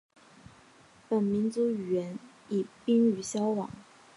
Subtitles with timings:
[1.07, 2.17] 本民族语言
[2.49, 3.69] 已濒于消亡。